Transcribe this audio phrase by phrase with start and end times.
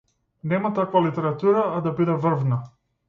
[0.53, 2.63] Нема таква литература, а да биде врвна.